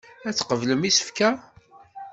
[0.27, 1.29] Ad tqeblem isefka.